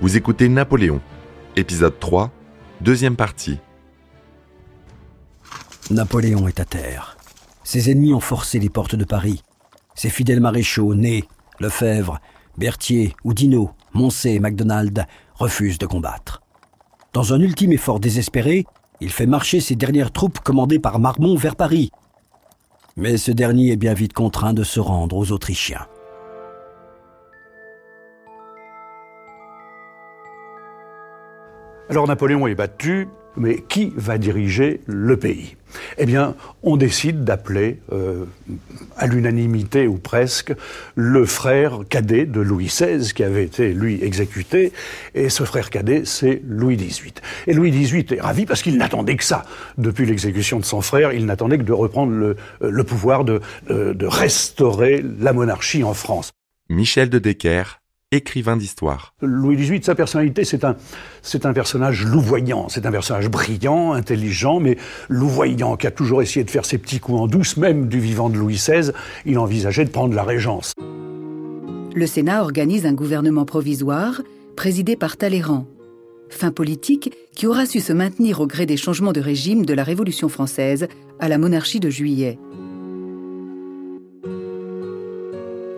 [0.00, 1.00] Vous écoutez Napoléon,
[1.56, 2.30] épisode 3,
[2.80, 3.58] deuxième partie.
[5.90, 7.16] Napoléon est à terre.
[7.64, 9.42] Ses ennemis ont forcé les portes de Paris.
[9.96, 11.24] Ses fidèles maréchaux, Ney,
[11.58, 12.20] Lefebvre,
[12.56, 16.42] Berthier, Oudinot, Moncey et MacDonald, refusent de combattre.
[17.12, 18.66] Dans un ultime effort désespéré,
[19.00, 21.90] il fait marcher ses dernières troupes commandées par Marmont vers Paris.
[22.96, 25.88] Mais ce dernier est bien vite contraint de se rendre aux Autrichiens.
[31.90, 35.56] Alors Napoléon est battu, mais qui va diriger le pays?
[35.96, 38.24] Eh bien, on décide d'appeler, euh,
[38.96, 40.52] à l'unanimité ou presque,
[40.96, 44.72] le frère cadet de Louis XVI, qui avait été, lui, exécuté.
[45.14, 47.14] Et ce frère cadet, c'est Louis XVIII.
[47.46, 49.44] Et Louis XVIII est ravi parce qu'il n'attendait que ça.
[49.78, 53.94] Depuis l'exécution de son frère, il n'attendait que de reprendre le, euh, pouvoir, de, de,
[53.94, 56.32] de restaurer la monarchie en France.
[56.68, 59.14] Michel de Decker, écrivain d'histoire.
[59.20, 60.76] Louis XVIII, sa personnalité, c'est un,
[61.22, 66.42] c'est un personnage louvoyant, c'est un personnage brillant, intelligent, mais louvoyant, qui a toujours essayé
[66.44, 68.92] de faire ses petits coups en douce, même du vivant de Louis XVI,
[69.26, 70.72] il envisageait de prendre la régence.
[71.94, 74.22] Le Sénat organise un gouvernement provisoire,
[74.56, 75.66] présidé par Talleyrand.
[76.30, 79.84] Fin politique qui aura su se maintenir au gré des changements de régime de la
[79.84, 80.88] Révolution française
[81.20, 82.38] à la monarchie de juillet.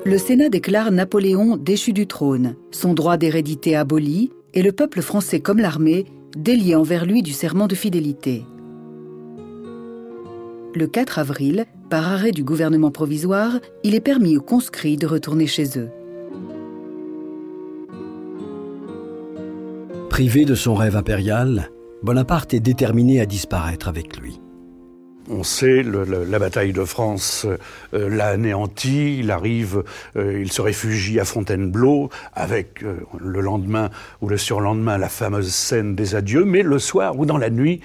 [0.04, 5.40] Le Sénat déclare Napoléon déchu du trône, son droit d'hérédité aboli et le peuple français
[5.40, 6.06] comme l'armée
[6.36, 8.44] délié envers lui du serment de fidélité.
[10.74, 15.46] Le 4 avril, par arrêt du gouvernement provisoire, il est permis aux conscrits de retourner
[15.46, 15.90] chez eux.
[20.08, 21.70] Privé de son rêve impérial,
[22.02, 24.40] Bonaparte est déterminé à disparaître avec lui.
[25.32, 27.46] On sait, la bataille de France
[27.94, 29.84] euh, l'a anéanti, il arrive,
[30.16, 35.54] euh, il se réfugie à Fontainebleau, avec euh, le lendemain ou le surlendemain la fameuse
[35.54, 37.80] scène des adieux, mais le soir ou dans la nuit,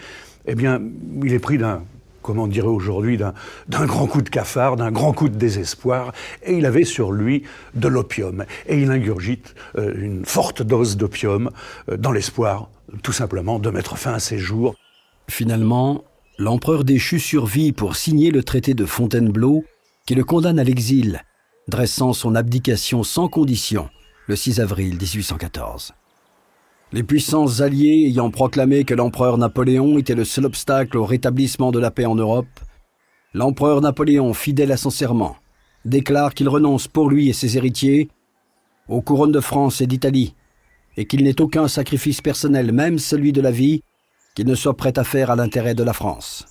[0.48, 0.82] eh bien,
[1.23, 1.84] il est pris d'un
[2.23, 6.66] comment dirait aujourd'hui, d'un grand coup de cafard, d'un grand coup de désespoir, et il
[6.66, 7.44] avait sur lui
[7.76, 8.45] de l'opium.
[8.66, 11.52] Et il ingurgite euh, une forte dose d'opium
[11.95, 12.70] dans l'espoir,
[13.04, 14.73] tout simplement, de mettre fin à ses jours.
[15.30, 16.04] Finalement,
[16.38, 19.64] l'empereur déchu survit pour signer le traité de Fontainebleau
[20.06, 21.23] qui le condamne à l'exil,
[21.68, 23.90] dressant son abdication sans condition
[24.28, 25.94] le 6 avril 1814.
[26.92, 31.80] Les puissances alliées ayant proclamé que l'empereur Napoléon était le seul obstacle au rétablissement de
[31.80, 32.60] la paix en Europe,
[33.34, 35.36] l'empereur Napoléon, fidèle à son serment,
[35.84, 38.10] déclare qu'il renonce pour lui et ses héritiers
[38.88, 40.36] aux couronnes de France et d'Italie,
[40.98, 43.82] et qu'il n'est aucun sacrifice personnel, même celui de la vie,
[44.36, 46.46] qu'il ne soit prêt à faire à l'intérêt de la France.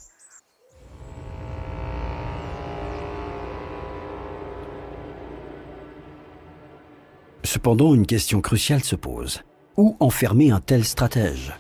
[7.44, 9.42] Cependant, une question cruciale se pose.
[9.76, 11.52] Où enfermer un tel stratège?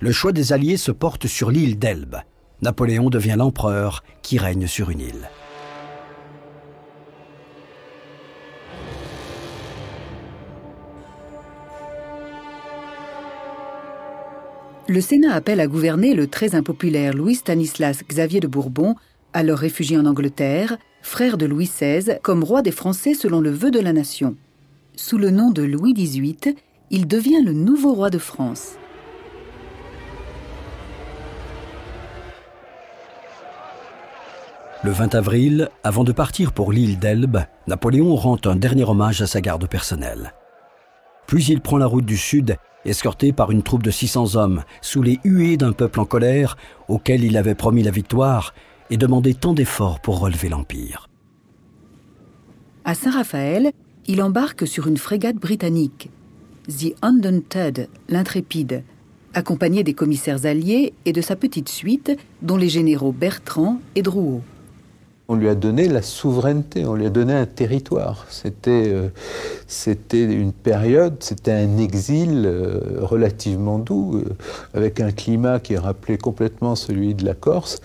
[0.00, 2.16] Le choix des Alliés se porte sur l'île d'Elbe.
[2.62, 5.28] Napoléon devient l'empereur qui règne sur une île.
[14.86, 18.96] Le Sénat appelle à gouverner le très impopulaire Louis Stanislas Xavier de Bourbon,
[19.32, 23.70] alors réfugié en Angleterre, frère de Louis XVI, comme roi des Français selon le vœu
[23.70, 24.36] de la nation.
[24.94, 26.54] Sous le nom de Louis XVIII,
[26.90, 28.74] il devient le nouveau roi de France.
[34.82, 39.26] Le 20 avril, avant de partir pour l'île d'Elbe, Napoléon rend un dernier hommage à
[39.26, 40.34] sa garde personnelle.
[41.26, 45.02] Puis il prend la route du sud, escorté par une troupe de 600 hommes, sous
[45.02, 46.56] les huées d'un peuple en colère,
[46.88, 48.54] auquel il avait promis la victoire
[48.90, 51.08] et demandé tant d'efforts pour relever l'Empire.
[52.84, 53.72] À Saint-Raphaël,
[54.06, 56.10] il embarque sur une frégate britannique,
[56.68, 58.84] The Undaunted, l'intrépide,
[59.32, 64.42] accompagné des commissaires alliés et de sa petite suite, dont les généraux Bertrand et Drouot.
[65.26, 68.26] On lui a donné la souveraineté, on lui a donné un territoire.
[68.28, 69.08] C'était euh,
[69.66, 74.36] c'était une période, c'était un exil euh, relativement doux, euh,
[74.74, 77.78] avec un climat qui rappelait complètement celui de la Corse.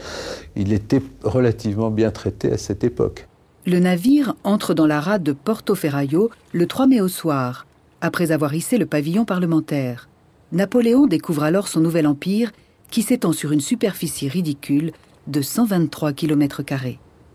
[0.57, 3.27] Il était relativement bien traité à cette époque.
[3.65, 7.65] Le navire entre dans la rade de Porto-Ferraio le 3 mai au soir,
[8.01, 10.09] après avoir hissé le pavillon parlementaire.
[10.51, 12.51] Napoléon découvre alors son nouvel empire
[12.91, 14.91] qui s'étend sur une superficie ridicule
[15.27, 16.63] de 123 km.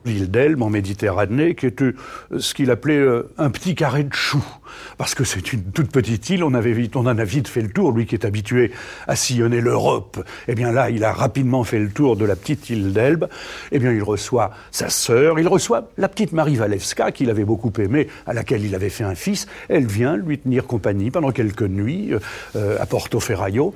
[0.05, 1.93] L'île d'Elbe en Méditerranée, qui était
[2.37, 3.05] ce qu'il appelait
[3.39, 4.45] un petit carré de choux.
[4.99, 7.63] Parce que c'est une toute petite île, on, avait vite, on en a vite fait
[7.63, 8.73] le tour, lui qui est habitué
[9.07, 10.25] à sillonner l'Europe.
[10.49, 13.29] Eh bien là, il a rapidement fait le tour de la petite île d'Elbe.
[13.73, 17.73] Eh bien, il reçoit sa sœur, il reçoit la petite Marie Walewska, qu'il avait beaucoup
[17.79, 19.47] aimée, à laquelle il avait fait un fils.
[19.69, 22.13] Elle vient lui tenir compagnie pendant quelques nuits
[22.55, 23.75] à Porto Ferraio.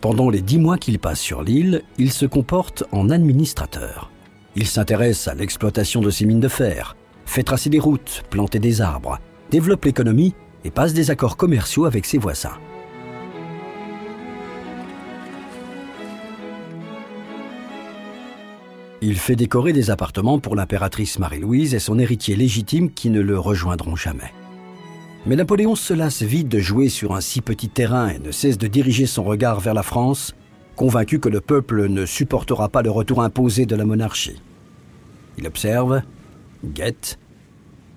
[0.00, 4.12] Pendant les dix mois qu'il passe sur l'île, il se comporte en administrateur.
[4.54, 6.96] Il s'intéresse à l'exploitation de ses mines de fer,
[7.26, 9.18] fait tracer des routes, planter des arbres,
[9.50, 10.34] développe l'économie
[10.64, 12.56] et passe des accords commerciaux avec ses voisins.
[19.00, 23.38] Il fait décorer des appartements pour l'impératrice Marie-Louise et son héritier légitime qui ne le
[23.38, 24.32] rejoindront jamais.
[25.26, 28.56] Mais Napoléon se lasse vite de jouer sur un si petit terrain et ne cesse
[28.56, 30.34] de diriger son regard vers la France,
[30.76, 34.40] convaincu que le peuple ne supportera pas le retour imposé de la monarchie.
[35.36, 36.02] Il observe,
[36.64, 37.18] guette,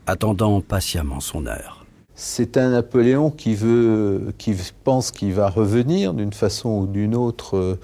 [0.07, 1.85] attendant patiemment son heure.
[2.15, 7.79] C'est un Napoléon qui veut, qui pense qu'il va revenir d'une façon ou d'une autre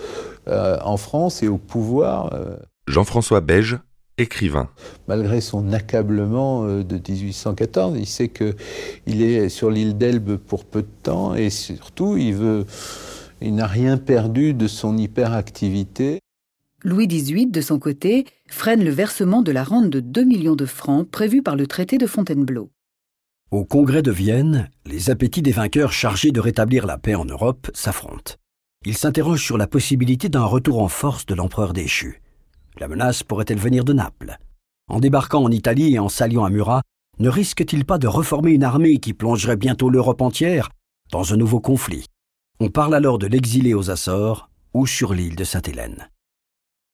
[0.48, 2.34] euh, en France et au pouvoir.
[2.34, 2.58] Euh.
[2.88, 3.80] Jean-François Beige,
[4.18, 4.70] écrivain.
[5.08, 10.82] Malgré son accablement euh, de 1814, il sait qu'il est sur l'île d'Elbe pour peu
[10.82, 12.66] de temps et surtout il veut,
[13.42, 16.20] il n'a rien perdu de son hyperactivité.
[16.84, 20.66] Louis XVIII, de son côté, freine le versement de la rente de 2 millions de
[20.66, 22.70] francs prévu par le traité de Fontainebleau.
[23.50, 27.70] Au congrès de Vienne, les appétits des vainqueurs chargés de rétablir la paix en Europe
[27.74, 28.34] s'affrontent.
[28.86, 32.22] Ils s'interrogent sur la possibilité d'un retour en force de l'empereur déchu.
[32.80, 34.38] La menace pourrait-elle venir de Naples?
[34.88, 36.84] En débarquant en Italie et en s'alliant à Murat,
[37.18, 40.70] ne risque-t-il pas de reformer une armée qui plongerait bientôt l'Europe entière
[41.12, 42.06] dans un nouveau conflit?
[42.60, 46.10] On parle alors de l'exilé aux Açores ou sur l'île de Sainte-Hélène.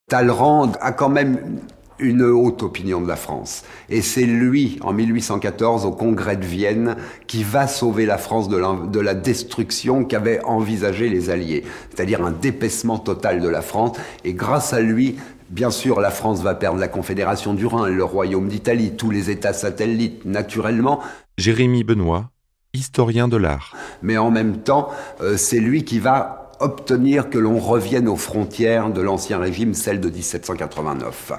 [0.10, 1.60] Talleyrand a quand même
[2.00, 3.64] une haute opinion de la France.
[3.90, 6.96] Et c'est lui, en 1814, au congrès de Vienne,
[7.28, 12.24] qui va sauver la France de la, de la destruction qu'avaient envisagé les Alliés, c'est-à-dire
[12.24, 13.98] un dépaissement total de la France.
[14.24, 15.16] Et grâce à lui,
[15.50, 19.30] Bien sûr, la France va perdre la Confédération du Rhin, le Royaume d'Italie, tous les
[19.30, 21.00] États satellites, naturellement.
[21.38, 22.32] Jérémy Benoît,
[22.74, 23.76] historien de l'art.
[24.02, 24.90] Mais en même temps,
[25.22, 30.00] euh, c'est lui qui va obtenir que l'on revienne aux frontières de l'Ancien Régime, celles
[30.00, 31.34] de 1789.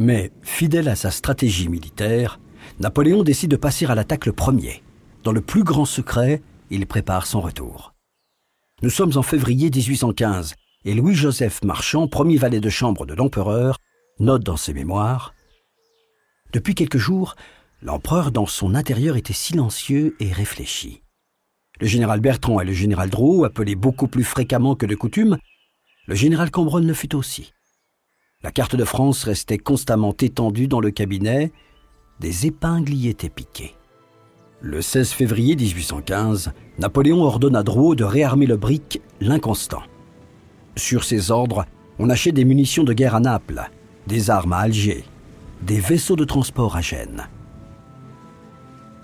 [0.00, 2.40] Mais, fidèle à sa stratégie militaire,
[2.78, 4.82] Napoléon décide de passer à l'attaque le premier.
[5.24, 7.92] Dans le plus grand secret, il prépare son retour.
[8.80, 10.54] Nous sommes en février 1815
[10.86, 13.76] et Louis-Joseph Marchand, premier valet de chambre de l'empereur,
[14.20, 15.34] note dans ses mémoires
[16.54, 17.36] Depuis quelques jours,
[17.82, 21.02] l'empereur dans son intérieur était silencieux et réfléchi.
[21.78, 25.36] Le général Bertrand et le général Drouot appelaient beaucoup plus fréquemment que de coutume.
[26.06, 27.52] Le général Cambronne le fut aussi.
[28.42, 31.52] La carte de France restait constamment étendue dans le cabinet.
[32.20, 33.74] Des épingles y étaient piquées.
[34.62, 39.82] Le 16 février 1815, Napoléon ordonne à Drouot de réarmer le brick, l'inconstant.
[40.74, 41.66] Sur ses ordres,
[41.98, 43.68] on achète des munitions de guerre à Naples,
[44.06, 45.04] des armes à Alger,
[45.60, 47.28] des vaisseaux de transport à Gênes.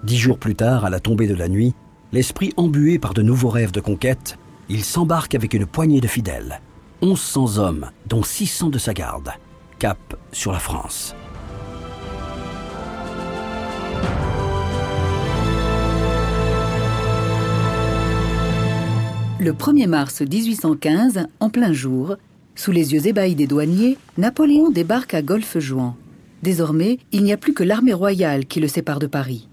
[0.02, 1.74] Dix jours plus tard, à la tombée de la nuit,
[2.10, 4.38] l'esprit embué par de nouveaux rêves de conquête,
[4.70, 6.62] il s'embarque avec une poignée de fidèles,
[7.02, 9.30] 1100 hommes, dont 600 de sa garde,
[9.78, 9.98] cap
[10.32, 11.14] sur la France.
[19.38, 22.16] Le 1er mars 1815, en plein jour,
[22.54, 25.94] sous les yeux ébahis des douaniers, Napoléon débarque à Golfe-Juan.
[26.42, 29.48] Désormais, il n'y a plus que l'armée royale qui le sépare de Paris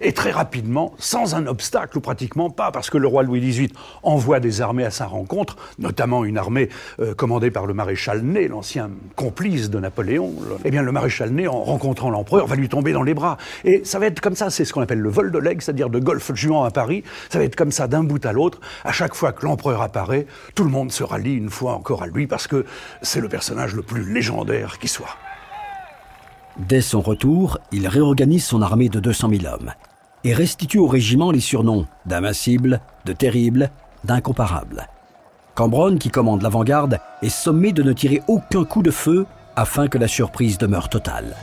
[0.00, 3.72] et très rapidement, sans un obstacle ou pratiquement pas, parce que le roi Louis XVIII
[4.02, 6.68] envoie des armées à sa rencontre, notamment une armée
[7.00, 10.32] euh, commandée par le maréchal Ney, l'ancien complice de Napoléon.
[10.64, 13.38] Eh bien, le maréchal Ney, en rencontrant l'empereur, va lui tomber dans les bras.
[13.64, 15.90] Et ça va être comme ça, c'est ce qu'on appelle le vol de l'aigle, c'est-à-dire
[15.90, 17.02] de Golfe-Juan à Paris.
[17.28, 18.60] Ça va être comme ça d'un bout à l'autre.
[18.84, 22.06] À chaque fois que l'empereur apparaît, tout le monde se rallie une fois encore à
[22.06, 22.64] lui, parce que
[23.02, 25.16] c'est le personnage le plus légendaire qui soit.
[26.56, 29.72] Dès son retour, il réorganise son armée de 200 000 hommes
[30.24, 33.70] et restitue au régiment les surnoms d'invincible, de terrible,
[34.04, 34.88] d'incomparable.
[35.54, 39.98] Cambronne, qui commande l'avant-garde, est sommé de ne tirer aucun coup de feu afin que
[39.98, 41.34] la surprise demeure totale.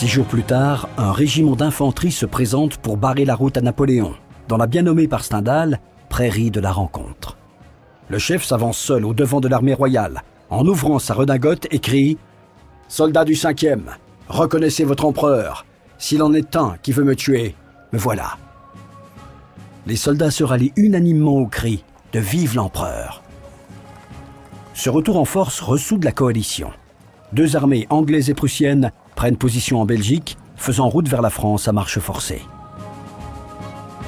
[0.00, 4.14] Six jours plus tard, un régiment d'infanterie se présente pour barrer la route à Napoléon.
[4.48, 5.78] Dans la bien nommée par Stendhal,
[6.10, 7.38] prairie de la rencontre.
[8.10, 10.22] Le chef s'avance seul au devant de l'armée royale.
[10.50, 12.18] En ouvrant sa redingote, écrit
[12.88, 13.92] Soldats du cinquième,
[14.28, 15.64] reconnaissez votre empereur.
[15.96, 17.54] S'il en est un qui veut me tuer,
[17.92, 18.36] me voilà.
[19.86, 23.22] Les soldats se rallient unanimement au cri de Vive l'empereur.
[24.74, 26.70] Ce retour en force ressoude la coalition.
[27.32, 31.72] Deux armées anglaises et prussiennes prennent position en Belgique, faisant route vers la France à
[31.72, 32.42] marche forcée.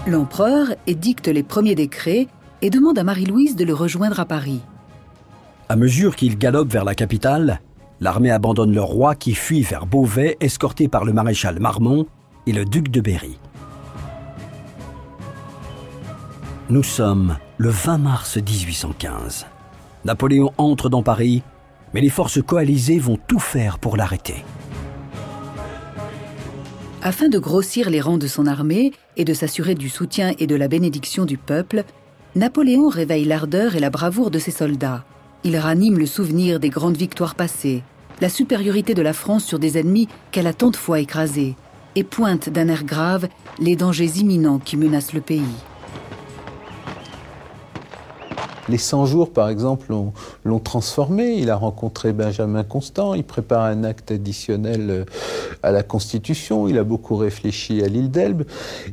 [0.04, 2.26] L'empereur édicte les premiers décrets
[2.60, 4.60] et demande à Marie-Louise de le rejoindre à Paris.
[5.68, 7.60] À mesure qu'il galope vers la capitale,
[8.00, 12.06] l'armée abandonne le roi qui fuit vers Beauvais, escorté par le maréchal Marmont
[12.48, 13.38] et le duc de Berry.
[16.68, 19.46] Nous sommes le 20 mars 1815.
[20.04, 21.44] Napoléon entre dans Paris,
[21.94, 24.44] mais les forces coalisées vont tout faire pour l'arrêter.
[27.04, 30.54] Afin de grossir les rangs de son armée et de s'assurer du soutien et de
[30.54, 31.82] la bénédiction du peuple,
[32.36, 35.04] Napoléon réveille l'ardeur et la bravoure de ses soldats.
[35.42, 37.82] Il ranime le souvenir des grandes victoires passées,
[38.20, 41.56] la supériorité de la France sur des ennemis qu'elle a tant de fois écrasés,
[41.96, 43.28] et pointe d'un air grave
[43.58, 45.42] les dangers imminents qui menacent le pays.
[48.68, 49.92] Les 100 jours, par exemple,
[50.44, 51.34] l'ont transformé.
[51.34, 55.04] Il a rencontré Benjamin Constant, il prépare un acte additionnel euh,
[55.62, 58.44] à la Constitution, il a beaucoup réfléchi à l'île d'Elbe.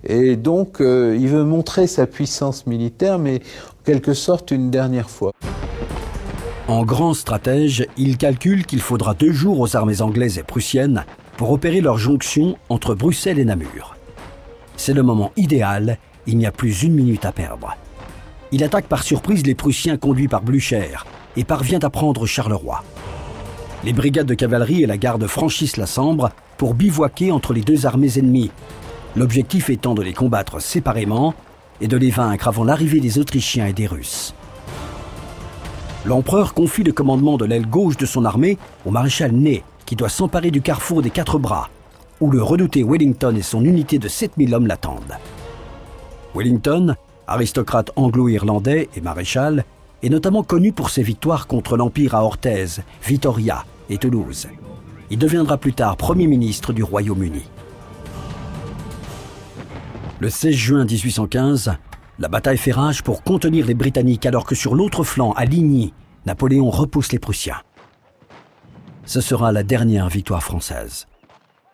[0.03, 5.09] Et donc, euh, il veut montrer sa puissance militaire, mais en quelque sorte une dernière
[5.09, 5.33] fois.
[6.67, 11.03] En grand stratège, il calcule qu'il faudra deux jours aux armées anglaises et prussiennes
[11.37, 13.95] pour opérer leur jonction entre Bruxelles et Namur.
[14.77, 15.97] C'est le moment idéal,
[16.27, 17.75] il n'y a plus une minute à perdre.
[18.51, 20.97] Il attaque par surprise les Prussiens conduits par Blücher
[21.37, 22.83] et parvient à prendre Charleroi.
[23.83, 27.85] Les brigades de cavalerie et la garde franchissent la Sambre pour bivouaquer entre les deux
[27.85, 28.51] armées ennemies,
[29.15, 31.33] l'objectif étant de les combattre séparément
[31.79, 34.33] et de les vaincre avant l'arrivée des Autrichiens et des Russes.
[36.05, 40.09] L'empereur confie le commandement de l'aile gauche de son armée au maréchal Ney, qui doit
[40.09, 41.69] s'emparer du carrefour des quatre bras,
[42.19, 45.17] où le redouté Wellington et son unité de 7000 hommes l'attendent.
[46.35, 46.95] Wellington
[47.33, 49.65] aristocrate anglo-irlandais et maréchal,
[50.03, 54.47] est notamment connu pour ses victoires contre l'Empire à Orthez, Vitoria et Toulouse.
[55.09, 57.43] Il deviendra plus tard Premier ministre du Royaume-Uni.
[60.19, 61.73] Le 16 juin 1815,
[62.19, 65.93] la bataille fait rage pour contenir les Britanniques alors que sur l'autre flanc, à Ligny,
[66.25, 67.61] Napoléon repousse les Prussiens.
[69.05, 71.07] Ce sera la dernière victoire française.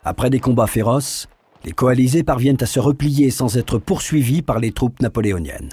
[0.03, 1.27] Après des combats féroces,
[1.65, 5.69] les coalisés parviennent à se replier sans être poursuivis par les troupes napoléoniennes.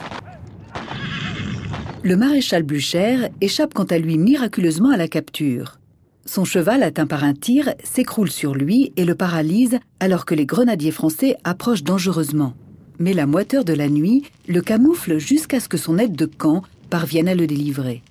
[2.02, 5.78] Le maréchal Blücher échappe quant à lui miraculeusement à la capture.
[6.24, 10.46] Son cheval, atteint par un tir, s'écroule sur lui et le paralyse alors que les
[10.46, 12.54] grenadiers français approchent dangereusement.
[12.98, 16.62] Mais la moiteur de la nuit le camoufle jusqu'à ce que son aide de camp
[16.90, 18.02] parvienne à le délivrer.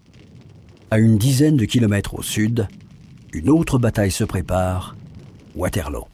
[0.89, 2.67] À une dizaine de kilomètres au sud,
[3.33, 4.95] une autre bataille se prépare,
[5.55, 6.10] Waterloo.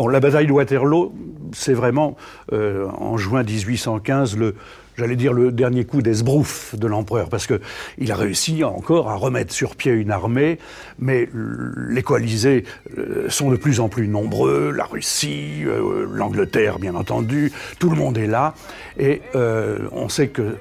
[0.00, 1.12] Bon, la bataille de Waterloo,
[1.52, 2.16] c'est vraiment,
[2.54, 4.54] euh, en juin 1815, le,
[4.96, 9.52] j'allais dire, le dernier coup d'esbrouf de l'empereur, parce qu'il a réussi encore à remettre
[9.52, 10.58] sur pied une armée,
[10.98, 12.64] mais les coalisés
[12.96, 17.96] euh, sont de plus en plus nombreux, la Russie, euh, l'Angleterre, bien entendu, tout le
[17.96, 18.54] monde est là,
[18.98, 20.56] et on sait que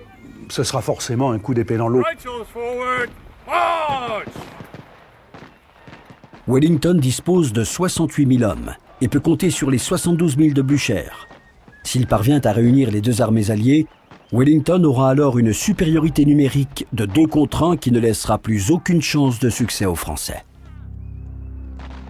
[0.49, 2.03] ce sera forcément un coup d'épée dans l'eau.
[6.45, 11.09] Wellington dispose de 68 000 hommes et peut compter sur les 72 000 de Blücher.
[11.83, 13.87] S'il parvient à réunir les deux armées alliées,
[14.31, 19.01] Wellington aura alors une supériorité numérique de deux contre un qui ne laissera plus aucune
[19.01, 20.45] chance de succès aux Français.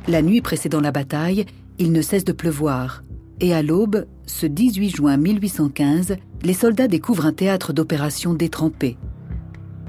[0.07, 1.45] La nuit précédant la bataille,
[1.77, 3.03] il ne cesse de pleuvoir.
[3.39, 8.97] Et à l'aube, ce 18 juin 1815, les soldats découvrent un théâtre d'opération détrempé.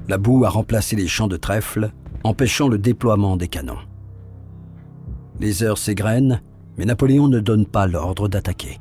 [0.07, 1.91] La boue a remplacé les champs de trèfle,
[2.23, 3.79] empêchant le déploiement des canons.
[5.39, 6.41] Les heures s'égrènent
[6.81, 8.79] mais Napoléon ne donne pas l'ordre d'attaquer.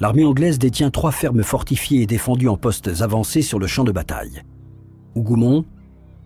[0.00, 3.90] L'armée anglaise détient trois fermes fortifiées et défendues en postes avancés sur le champ de
[3.90, 4.42] bataille.
[5.14, 5.64] Hougoumont,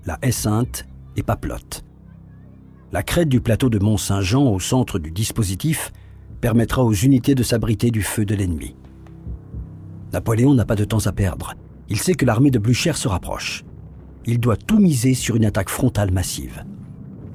[0.04, 1.85] la Haie-Sainte et Paplotte.
[2.90, 5.92] La crête du plateau de Mont-Saint-Jean au centre du dispositif
[6.40, 8.75] permettra aux unités de s'abriter du feu de l'ennemi.
[10.12, 11.54] Napoléon n'a pas de temps à perdre.
[11.88, 13.64] Il sait que l'armée de Blücher se rapproche.
[14.25, 16.64] Il doit tout miser sur une attaque frontale massive.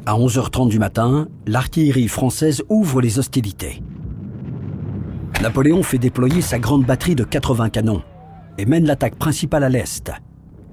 [0.07, 3.83] À 11h30 du matin, l'artillerie française ouvre les hostilités.
[5.43, 8.01] Napoléon fait déployer sa grande batterie de 80 canons
[8.57, 10.11] et mène l'attaque principale à l'est,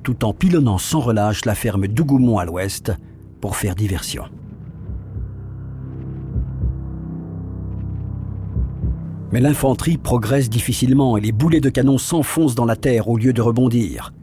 [0.02, 2.92] tout en pilonnant sans relâche la ferme d'Ougoumont à l'ouest
[3.42, 4.24] pour faire diversion.
[9.30, 13.34] Mais l'infanterie progresse difficilement et les boulets de canon s'enfoncent dans la terre au lieu
[13.34, 14.14] de rebondir.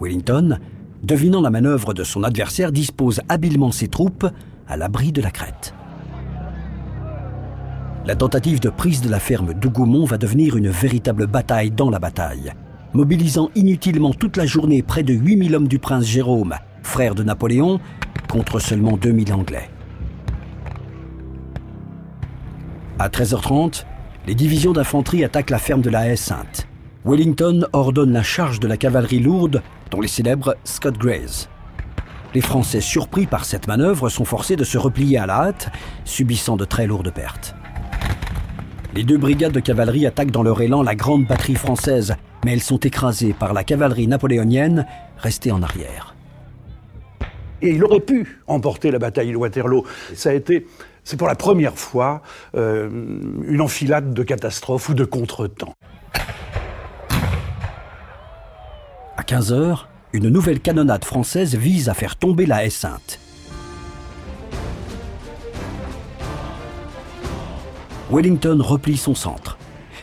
[0.00, 0.60] Wellington
[1.06, 4.26] devinant la manœuvre de son adversaire, dispose habilement ses troupes
[4.68, 5.72] à l'abri de la crête.
[8.04, 11.98] La tentative de prise de la ferme d'Ougoumont va devenir une véritable bataille dans la
[11.98, 12.52] bataille,
[12.92, 17.80] mobilisant inutilement toute la journée près de 8000 hommes du prince Jérôme, frère de Napoléon,
[18.28, 19.70] contre seulement 2000 Anglais.
[22.98, 23.84] À 13h30,
[24.26, 26.66] les divisions d'infanterie attaquent la ferme de la Haie-Sainte.
[27.06, 31.46] Wellington ordonne la charge de la cavalerie lourde, dont les célèbres Scott Grays.
[32.34, 35.68] Les Français, surpris par cette manœuvre, sont forcés de se replier à la hâte,
[36.04, 37.54] subissant de très lourdes pertes.
[38.92, 42.60] Les deux brigades de cavalerie attaquent dans leur élan la grande batterie française, mais elles
[42.60, 44.84] sont écrasées par la cavalerie napoléonienne,
[45.16, 46.16] restée en arrière.
[47.62, 49.84] Et il aurait pu emporter la bataille de Waterloo.
[50.12, 50.66] Ça été,
[51.04, 52.22] c'est pour la première fois,
[52.56, 52.90] euh,
[53.46, 55.76] une enfilade de catastrophes ou de contretemps.
[59.26, 63.18] À 15 heures, une nouvelle canonnade française vise à faire tomber la haie sainte.
[68.08, 69.58] Wellington replie son centre.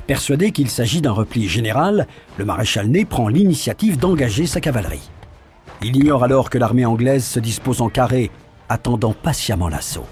[0.08, 2.06] Persuadé qu'il s'agit d'un repli général,
[2.38, 5.10] le maréchal Ney prend l'initiative d'engager sa cavalerie.
[5.82, 8.30] Il ignore alors que l'armée anglaise se dispose en carré,
[8.68, 10.08] attendant patiemment l'assaut.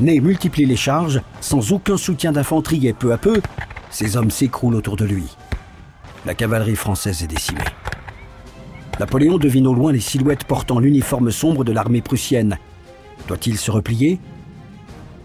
[0.00, 3.40] Ney multiplie les charges sans aucun soutien d'infanterie et peu à peu,
[3.90, 5.36] ses hommes s'écroulent autour de lui.
[6.26, 7.60] La cavalerie française est décimée.
[9.00, 12.58] Napoléon devine au loin les silhouettes portant l'uniforme sombre de l'armée prussienne.
[13.28, 14.20] Doit-il se replier?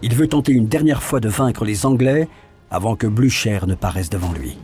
[0.02, 2.30] Il veut tenter une dernière fois de vaincre les Anglais
[2.72, 4.58] avant que Blücher ne paraisse devant lui.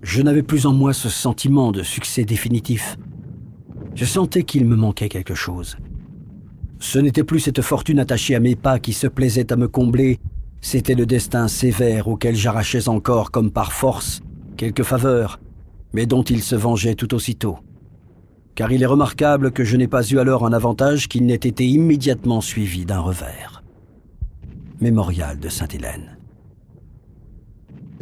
[0.00, 2.96] Je n'avais plus en moi ce sentiment de succès définitif.
[3.96, 5.78] Je sentais qu'il me manquait quelque chose.
[6.78, 10.20] Ce n'était plus cette fortune attachée à mes pas qui se plaisait à me combler,
[10.60, 14.20] c'était le destin sévère auquel j'arrachais encore comme par force
[14.56, 15.40] quelques faveurs,
[15.96, 17.56] mais dont il se vengeait tout aussitôt.
[18.54, 21.66] Car il est remarquable que je n'ai pas eu alors un avantage qui n'ait été
[21.66, 23.62] immédiatement suivi d'un revers.
[24.82, 26.18] Mémorial de Sainte-Hélène.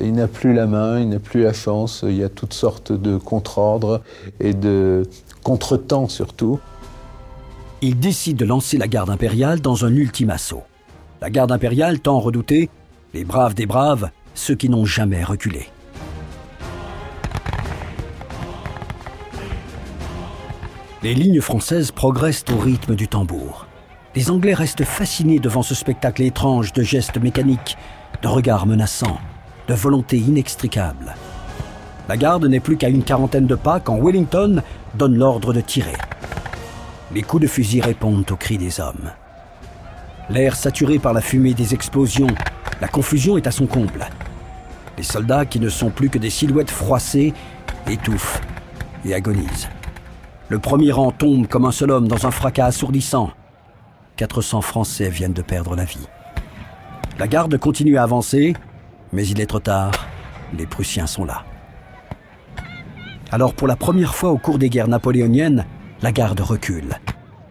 [0.01, 2.91] Il n'a plus la main, il n'a plus la chance, il y a toutes sortes
[2.91, 4.03] de contre-ordres
[4.41, 5.05] et de
[5.45, 6.59] contretemps surtout.
[7.81, 10.65] Il décide de lancer la garde impériale dans un ultime assaut.
[11.21, 12.71] La garde impériale tant redoutée,
[13.13, 15.69] les braves des braves, ceux qui n'ont jamais reculé.
[21.04, 23.67] Les lignes françaises progressent au rythme du tambour.
[24.14, 27.76] Les Anglais restent fascinés devant ce spectacle étrange de gestes mécaniques,
[28.23, 29.19] de regards menaçants,
[29.69, 31.14] de volonté inextricable.
[32.08, 34.62] La garde n'est plus qu'à une quarantaine de pas quand Wellington
[34.95, 35.93] donne l'ordre de tirer.
[37.12, 39.10] Les coups de fusil répondent aux cris des hommes.
[40.30, 42.34] L'air saturé par la fumée des explosions,
[42.80, 44.06] la confusion est à son comble.
[44.97, 47.34] Les soldats, qui ne sont plus que des silhouettes froissées,
[47.90, 48.40] étouffent
[49.04, 49.69] et agonisent.
[50.50, 53.30] Le premier rang tombe comme un seul homme dans un fracas assourdissant.
[54.17, 56.07] 400 Français viennent de perdre la vie.
[57.19, 58.54] La garde continue à avancer,
[59.13, 59.93] mais il est trop tard.
[60.57, 61.45] Les Prussiens sont là.
[63.33, 65.65] Alors pour la première fois au cours des guerres napoléoniennes,
[66.02, 66.99] la garde recule.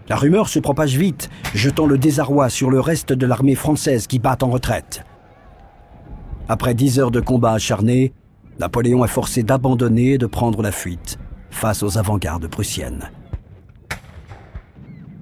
[0.07, 4.19] La rumeur se propage vite, jetant le désarroi sur le reste de l'armée française qui
[4.19, 5.03] bat en retraite.
[6.47, 8.13] Après dix heures de combats acharnés,
[8.59, 11.17] Napoléon est forcé d'abandonner et de prendre la fuite
[11.53, 13.09] face aux avant-gardes prussiennes.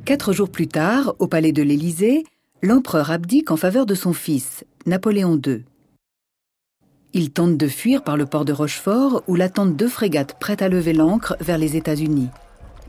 [0.06, 2.24] Quatre jours plus tard, au palais de l'Élysée,
[2.64, 5.64] l'empereur abdique en faveur de son fils, Napoléon II.
[7.14, 10.70] Il tente de fuir par le port de Rochefort où l'attendent deux frégates prêtes à
[10.70, 12.30] lever l'ancre vers les États-Unis.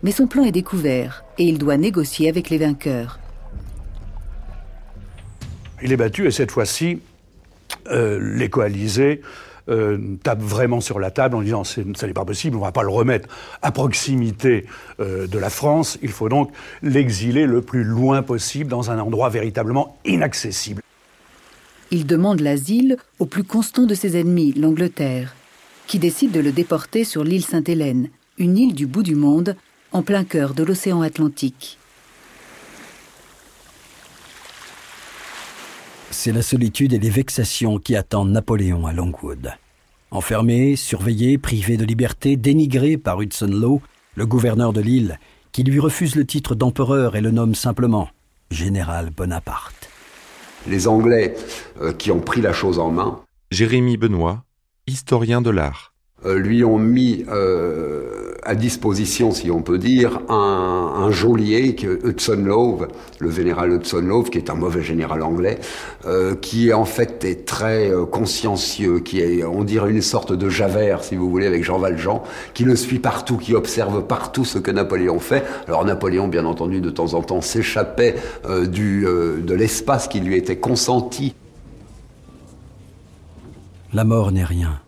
[0.03, 3.19] Mais son plan est découvert et il doit négocier avec les vainqueurs.
[5.83, 7.01] Il est battu et cette fois-ci,
[7.89, 9.21] euh, les coalisés
[9.69, 12.73] euh, tapent vraiment sur la table en disant ça n'est pas possible, on ne va
[12.73, 13.29] pas le remettre
[13.63, 14.67] à proximité
[15.01, 16.51] euh, de la France, il faut donc
[16.83, 20.83] l'exiler le plus loin possible dans un endroit véritablement inaccessible.
[21.91, 25.35] Il demande l'asile au plus constant de ses ennemis, l'Angleterre,
[25.87, 29.57] qui décide de le déporter sur l'île Sainte-Hélène, une île du bout du monde,
[29.93, 31.79] en plein cœur de l'océan Atlantique.
[36.13, 39.55] C'est la solitude et les vexations qui attendent Napoléon à Longwood.
[40.11, 43.81] Enfermé, surveillé, privé de liberté, dénigré par Hudson Lowe,
[44.15, 45.19] le gouverneur de l'île,
[45.53, 48.11] qui lui refuse le titre d'empereur et le nomme simplement
[48.51, 49.89] Général Bonaparte.
[50.69, 51.35] Les Anglais
[51.81, 53.23] euh, qui ont pris la chose en main.
[53.51, 54.45] Jérémy Benoît,
[54.87, 55.95] historien de l'art.
[56.27, 62.43] Euh, lui ont mis euh, à disposition, si on peut dire, un, un geôlier, Hudson
[62.45, 62.89] Love,
[63.21, 65.59] le général Hudson Love, qui est un mauvais général anglais,
[66.07, 70.49] euh, qui en fait est très euh, consciencieux, qui est, on dirait, une sorte de
[70.49, 74.59] Javert, si vous voulez, avec Jean Valjean, qui le suit partout, qui observe partout ce
[74.59, 75.45] que Napoléon fait.
[75.69, 80.37] Alors Napoléon, bien entendu, de temps en temps s'échappait euh, du de l'espace qui lui
[80.37, 81.35] était consenti.
[83.93, 84.81] La mort n'est rien,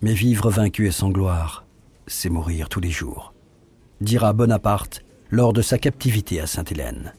[0.00, 1.61] mais vivre vaincu et sans gloire
[2.06, 3.34] c'est mourir tous les jours,
[4.00, 7.14] dira Bonaparte lors de sa captivité à Sainte-Hélène.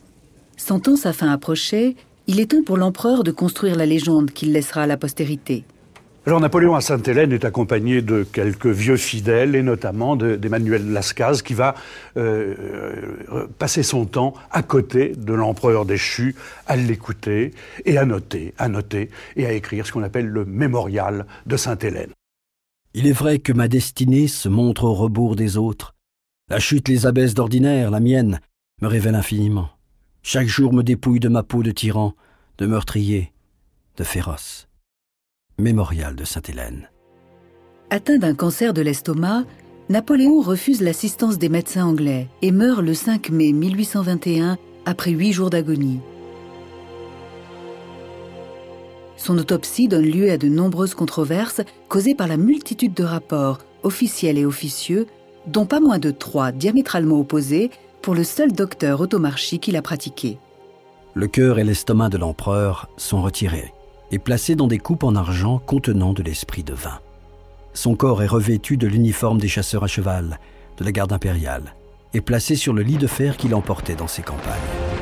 [0.58, 1.96] Sentant sa fin approcher,
[2.28, 5.66] il est temps pour l'empereur de construire la légende qu'il laissera à la postérité.
[6.26, 11.54] Alors Napoléon à Sainte-Hélène est accompagné de quelques vieux fidèles et notamment d'Emmanuel Lascaz qui
[11.54, 11.76] va
[12.16, 12.56] euh,
[13.30, 16.34] euh, passer son temps à côté de l'empereur déchu,
[16.66, 17.52] à l'écouter
[17.84, 22.12] et à noter, à noter et à écrire ce qu'on appelle le mémorial de Sainte-Hélène.
[22.94, 25.96] Il est vrai que ma destinée se montre au rebours des autres.
[26.50, 28.40] La chute les abaisse d'ordinaire, la mienne
[28.82, 29.70] me révèle infiniment.
[30.22, 32.14] Chaque jour me dépouille de ma peau de tyran,
[32.60, 33.34] de meurtrier,
[33.98, 34.68] de féroce.
[35.58, 36.90] Mémorial de Sainte-Hélène.
[37.90, 39.44] Atteint d'un cancer de l'estomac,
[39.90, 45.50] Napoléon refuse l'assistance des médecins anglais et meurt le 5 mai 1821 après huit jours
[45.50, 46.00] d'agonie.
[49.24, 54.38] Son autopsie donne lieu à de nombreuses controverses causées par la multitude de rapports, officiels
[54.38, 55.08] et officieux,
[55.48, 60.40] dont pas moins de trois diamétralement opposés pour le seul docteur automarchie qui l'a pratiqué.
[61.14, 63.74] Le cœur et l'estomac de l'empereur sont retirés
[64.12, 67.00] et placés dans des coupes en argent contenant de l'esprit de vin.
[67.74, 70.38] Son corps est revêtu de l'uniforme des chasseurs à cheval
[70.78, 71.76] de la garde impériale
[72.14, 74.93] et placé sur le lit de fer qu'il emportait dans ses campagnes.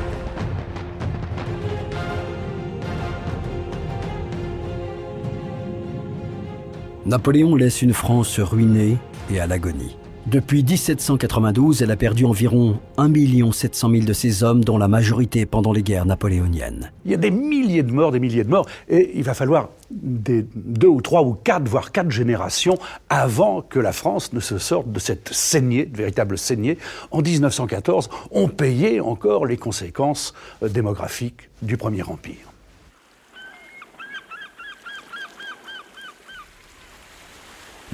[7.04, 8.96] Napoléon laisse une France ruinée
[9.28, 9.96] et à l'agonie.
[10.26, 13.10] Depuis 1792, elle a perdu environ 1
[13.50, 16.92] 700 000 de ses hommes, dont la majorité pendant les guerres napoléoniennes.
[17.04, 19.70] Il y a des milliers de morts, des milliers de morts, et il va falloir
[19.90, 24.92] deux ou trois ou quatre, voire quatre générations avant que la France ne se sorte
[24.92, 26.78] de cette saignée, de véritable saignée.
[27.10, 32.51] En 1914, on payait encore les conséquences euh, démographiques du Premier Empire.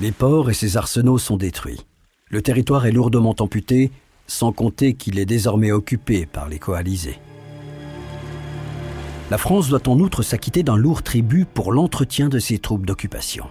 [0.01, 1.85] Les ports et ses arsenaux sont détruits.
[2.29, 3.91] Le territoire est lourdement amputé,
[4.29, 7.19] sans compter qu'il est désormais occupé par les coalisés.
[9.31, 13.47] La France doit en outre s'acquitter d'un lourd tribut pour l'entretien de ses troupes d'occupation.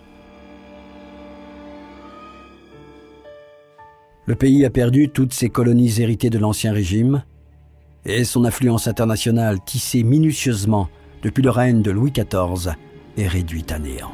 [4.26, 7.24] Le pays a perdu toutes ses colonies héritées de l'Ancien Régime
[8.06, 10.90] et son influence internationale tissée minutieusement
[11.24, 12.74] depuis le règne de Louis XIV
[13.18, 14.12] est réduite à néant.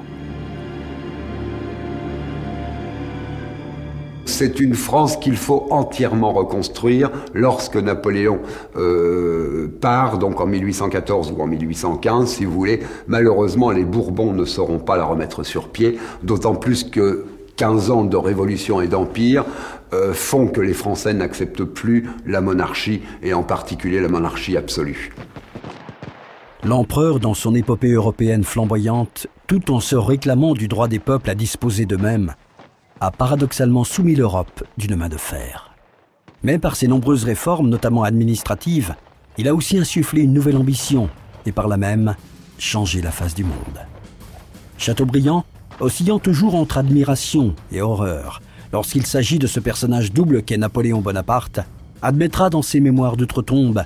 [4.26, 8.40] C'est une France qu'il faut entièrement reconstruire lorsque Napoléon
[8.78, 12.80] euh, part, donc en 1814 ou en 1815, si vous voulez.
[13.08, 17.26] Malheureusement, les Bourbons ne sauront pas la remettre sur pied, d'autant plus que
[17.58, 19.46] 15 ans de révolution et d'empire
[19.94, 25.12] euh, font que les Français n'acceptent plus la monarchie, et en particulier la monarchie absolue.
[26.64, 31.36] L'empereur, dans son épopée européenne flamboyante, tout en se réclamant du droit des peuples à
[31.36, 32.34] disposer d'eux-mêmes,
[33.12, 35.74] paradoxalement soumis l'Europe d'une main de fer.
[36.44, 38.96] Mais par ses nombreuses réformes, notamment administratives,
[39.38, 41.10] il a aussi insufflé une nouvelle ambition
[41.46, 42.16] et par là même
[42.58, 43.80] changé la face du monde.
[44.78, 45.46] Chateaubriand,
[45.80, 51.62] oscillant toujours entre admiration et horreur, lorsqu'il s'agit de ce personnage double qu'est Napoléon Bonaparte,
[52.02, 53.84] admettra dans ses mémoires d'outre-tombe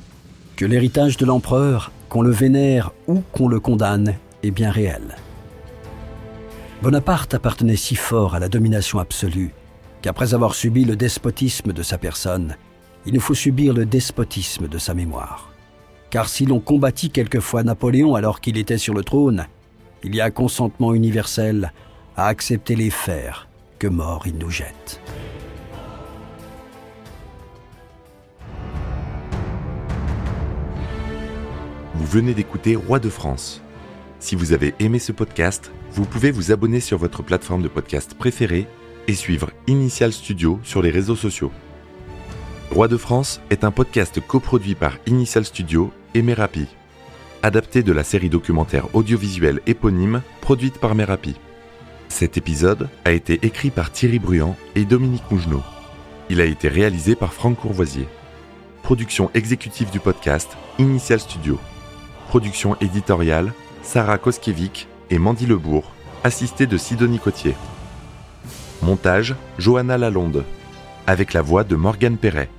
[0.55, 5.15] que l'héritage de l'empereur, qu'on le vénère ou qu'on le condamne, est bien réel.
[6.83, 9.51] Bonaparte appartenait si fort à la domination absolue
[10.03, 12.55] qu'après avoir subi le despotisme de sa personne,
[13.07, 15.51] il nous faut subir le despotisme de sa mémoire.
[16.11, 19.47] Car si l'on combattit quelquefois Napoléon alors qu'il était sur le trône,
[20.03, 21.73] il y a consentement universel
[22.15, 23.47] à accepter les fers
[23.79, 25.01] que mort il nous jette.
[31.95, 33.63] Vous venez d'écouter Roi de France.
[34.19, 38.15] Si vous avez aimé ce podcast, vous pouvez vous abonner sur votre plateforme de podcast
[38.15, 38.67] préférée
[39.07, 41.51] et suivre Initial Studio sur les réseaux sociaux.
[42.71, 46.67] Roi de France est un podcast coproduit par Initial Studio et Merapi,
[47.43, 51.35] adapté de la série documentaire audiovisuelle éponyme produite par Merapi.
[52.09, 55.63] Cet épisode a été écrit par Thierry Bruand et Dominique Mougenot.
[56.29, 58.07] Il a été réalisé par Franck Courvoisier.
[58.81, 61.59] Production exécutive du podcast Initial Studio.
[62.29, 63.53] Production éditoriale
[63.87, 65.93] Sarah Koskiewicz et Mandy Lebourg,
[66.25, 67.55] assistée de Sidonie Cotier.
[68.81, 70.43] Montage Johanna Lalonde.
[71.07, 72.49] avec la voix de Morgane Perret.